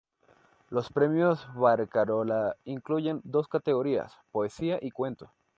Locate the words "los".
0.71-0.89